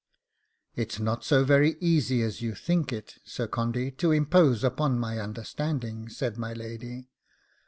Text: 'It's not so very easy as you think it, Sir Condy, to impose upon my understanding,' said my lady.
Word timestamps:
'It's 0.73 0.99
not 0.99 1.23
so 1.23 1.43
very 1.43 1.77
easy 1.79 2.23
as 2.23 2.41
you 2.41 2.55
think 2.55 2.91
it, 2.91 3.19
Sir 3.23 3.45
Condy, 3.47 3.91
to 3.91 4.11
impose 4.11 4.63
upon 4.63 4.97
my 4.97 5.19
understanding,' 5.19 6.09
said 6.09 6.39
my 6.39 6.53
lady. 6.53 7.11